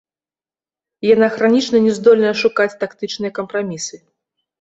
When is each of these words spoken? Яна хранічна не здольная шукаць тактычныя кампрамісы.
Яна 1.07 1.27
хранічна 1.35 1.81
не 1.87 1.91
здольная 1.97 2.31
шукаць 2.41 2.67
тактычныя 2.85 3.31
кампрамісы. 3.37 4.01